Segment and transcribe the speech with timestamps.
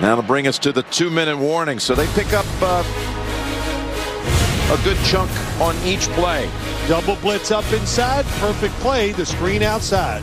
[0.00, 1.78] That'll bring us to the two-minute warning.
[1.78, 2.82] So they pick up uh,
[4.72, 5.30] a good chunk
[5.60, 6.48] on each play.
[6.88, 8.24] Double blitz up inside.
[8.40, 9.12] Perfect play.
[9.12, 10.22] The screen outside.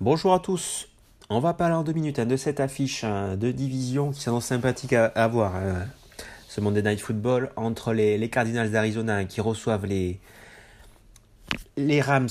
[0.00, 0.88] Bonjour à tous.
[1.28, 4.44] On va parler en deux minutes hein, de cette affiche hein, de division qui s'annonce
[4.46, 5.56] sympathique à, à voir.
[5.56, 5.86] hein.
[6.56, 10.18] Ce Monday Night Football entre les, les Cardinals d'Arizona qui reçoivent les,
[11.76, 12.30] les Rams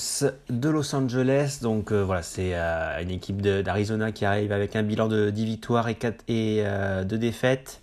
[0.50, 1.60] de Los Angeles.
[1.62, 5.44] Donc euh, voilà, c'est euh, une équipe d'Arizona qui arrive avec un bilan de 10
[5.44, 7.82] victoires et, 4, et euh, 2 défaites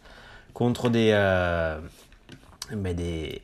[0.53, 1.79] contre des, euh,
[2.75, 3.41] mais des,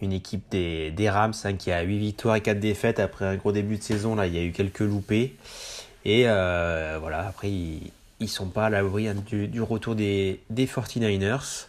[0.00, 3.34] une équipe des, des Rams hein, qui a 8 victoires et 4 défaites après un
[3.34, 4.14] gros début de saison.
[4.14, 5.34] Là, il y a eu quelques loupés.
[6.04, 10.66] Et euh, voilà, après, ils, ils sont pas à l'abri hein, du, retour des, des
[10.66, 11.66] 49ers.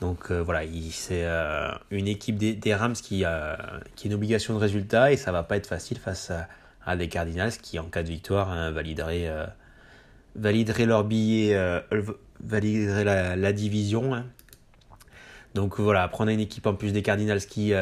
[0.00, 3.56] Donc euh, voilà, il- c'est euh, une équipe des, Rams qui, euh,
[3.94, 6.32] qui a une obligation de résultat et ça va pas être facile face
[6.84, 9.46] à, des Cardinals qui, en cas de victoire, hein, valideraient, euh,
[10.34, 11.56] valideraient leur billet,
[12.40, 14.14] valideraient la, division.
[14.14, 14.26] hein.
[15.54, 17.72] Donc voilà, prendre une équipe en plus des Cardinals qui,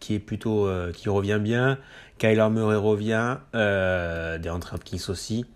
[0.00, 1.78] qui est plutôt qui revient bien.
[2.18, 5.46] Kyler Murray revient, des Hopkins aussi.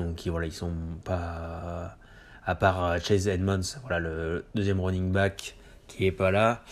[0.00, 0.72] Donc voilà, ils sont
[1.04, 1.96] pas
[2.50, 5.54] à part euh, Chase Edmonds, voilà le deuxième running back
[5.86, 6.62] qui est pas là.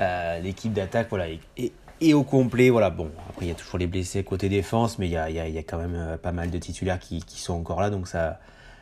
[0.00, 2.70] Euh, L'équipe d'attaque voilà est, au complet.
[2.70, 5.30] Voilà bon, après il y a toujours les blessés côté défense, mais il y a,
[5.30, 8.40] y a, quand même euh, pas mal de titulaires qui, sont encore là, donc ça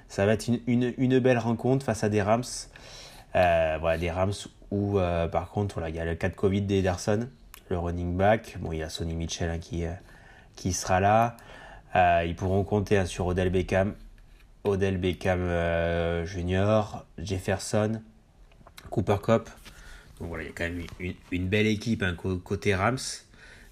[0.08, 2.42] ça va être une, belle rencontre face à des Rams.
[3.32, 4.32] Voilà, des Rams
[4.72, 4.98] où,
[5.30, 7.28] par contre, voilà, il y a le cas de Covid d'Ederson,
[7.68, 8.56] le running back.
[8.58, 9.84] Bon, il y a Sonny Mitchell hein, qui,
[10.56, 11.36] qui sera là.
[11.96, 13.94] Euh, ils pourront compter hein, sur Odell Beckham,
[14.64, 18.00] Odell Beckham euh, Junior, Jefferson,
[18.90, 19.50] Cooper Cup.
[20.18, 22.98] Donc voilà, il y a quand même une, belle équipe hein, cô- côté Rams.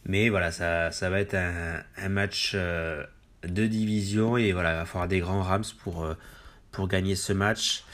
[0.07, 3.05] Mais voilà, ça, va être un, match euh,
[3.43, 6.07] de division et voilà, il va falloir des grands Rams pour,
[6.73, 7.85] pour gagner ce match.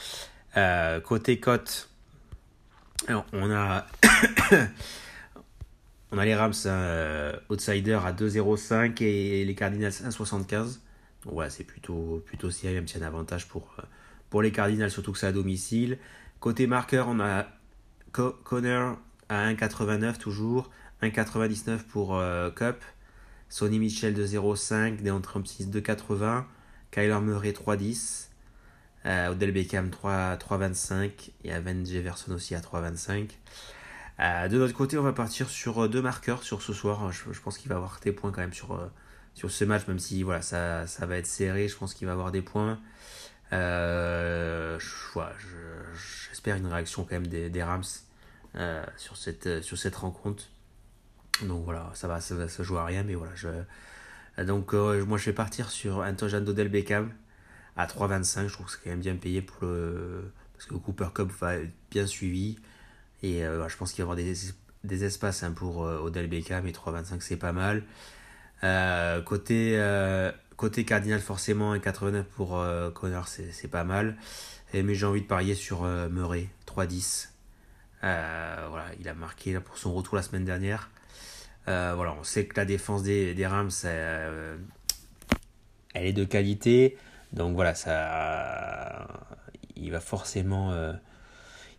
[1.03, 1.89] Côté cote,
[3.09, 3.85] on a
[6.11, 10.79] on a les Rams euh, outsider à 2,05 et les Cardinals à 1,75.
[11.23, 13.83] Donc voilà, c'est plutôt plutôt serré, même s'il y a un avantage pour euh,
[14.29, 15.97] pour les Cardinals, surtout que c'est à domicile.
[16.39, 17.47] Côté marqueur, on a
[18.11, 18.97] Co- Connor
[19.29, 20.69] à 1,89 toujours,
[21.01, 22.77] 1,99 pour euh, Cup,
[23.49, 26.43] Sonny Mitchell de 0,5, Deandre Hopkins 2,80,
[26.91, 28.29] Kyler Murray 3,10.
[29.05, 33.29] Euh, Odell Beckham 3 3,25 et Aven Jefferson aussi à 3,25.
[34.19, 37.11] Euh, de notre côté, on va partir sur euh, deux marqueurs sur ce soir.
[37.11, 38.87] Je, pense qu'il va avoir des points quand même sur, euh,
[39.33, 41.67] sur ce match, même si voilà, ça, ça va être serré.
[41.67, 42.79] Je pense qu'il va avoir des points.
[46.31, 47.83] J'espère une réaction quand même des, Rams
[48.97, 50.45] sur, cette, rencontre.
[51.43, 53.33] Donc voilà, ça va, ça va se jouer à rien, mais voilà.
[53.35, 53.49] Je,
[54.43, 57.11] donc moi je vais partir sur touchdown d'Odell Beckham
[57.75, 58.47] à 3,25.
[58.47, 60.31] Je trouve que c'est quand même bien payé pour le...
[60.53, 62.57] parce que Cooper Cup va être bien suivi.
[63.25, 64.35] Et euh, je pense qu'il va y avoir des,
[64.83, 67.81] des espaces hein, pour euh, Odell Beckham et 3,25 c'est pas mal.
[68.63, 69.81] Euh, côté,
[70.55, 74.15] côté Cardinal, forcément, 1,89 pour euh, Connor, c'est pas mal.
[74.73, 77.29] Et, mais j'ai envie de parier sur Murray, 3,10.
[78.03, 80.91] Euh, voilà, il a marqué pour son retour la semaine dernière.
[81.65, 84.59] Voilà, on sait que la défense des, des Rams, elle
[86.05, 86.95] est de qualité.
[87.33, 89.07] Donc voilà, ça,
[89.75, 90.71] il va forcément,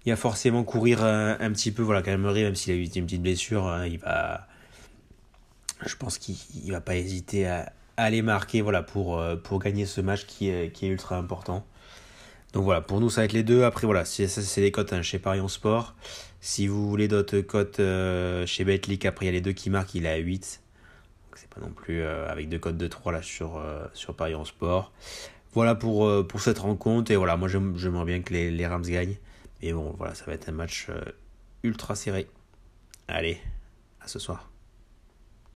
[0.07, 1.83] il va forcément courir un, un petit peu.
[1.83, 4.47] Voilà, quand même, s'il a eu une petite blessure, hein, il va,
[5.85, 9.85] je pense qu'il il va pas hésiter à, aller marquer, voilà, pour, euh, pour gagner
[9.87, 11.67] ce match qui est, ultra important.
[12.53, 13.65] Donc voilà, pour nous, ça va être les deux.
[13.65, 15.95] Après, voilà, ça, c'est les cotes hein, chez Parion Sport.
[16.41, 19.71] Si vous voulez d'autres cotes euh, chez Betclic, après, il y a les deux qui
[19.71, 20.63] marquent, il est à 8.
[21.27, 24.15] Donc, c'est pas non plus euh, avec deux cotes de 3 là sur, euh, sur
[24.15, 24.93] Parion Sport.
[25.53, 27.11] Voilà pour, euh, pour cette rencontre.
[27.11, 29.17] Et voilà, moi, j'aime- j'aimerais bien que les Rams gagnent.
[29.63, 31.01] Mais bon, voilà, ça va être un match euh,
[31.63, 32.29] ultra serré.
[33.09, 33.41] Allez,
[34.01, 34.51] à ce soir.